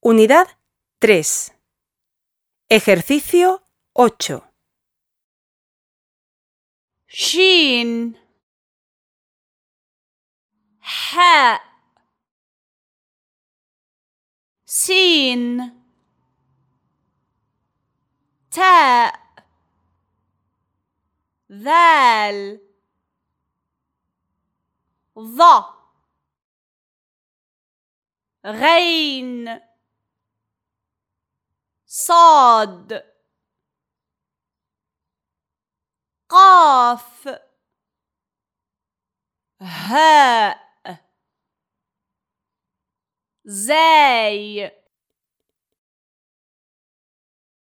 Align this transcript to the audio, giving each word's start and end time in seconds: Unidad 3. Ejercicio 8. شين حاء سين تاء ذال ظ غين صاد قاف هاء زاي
Unidad 0.00 0.46
3. 1.00 1.52
Ejercicio 2.68 3.60
8. 3.94 4.40
شين 7.08 8.14
حاء 10.80 11.62
سين 14.66 15.82
تاء 18.50 19.24
ذال 21.52 22.60
ظ 25.18 25.40
غين 28.46 29.60
صاد 31.88 33.04
قاف 36.28 37.28
هاء 39.60 40.64
زاي 43.44 44.77